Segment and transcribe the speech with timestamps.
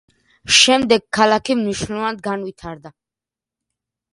[0.59, 2.93] შემდეგ ქალაქი მნიშვნელოვნად განვითარდა.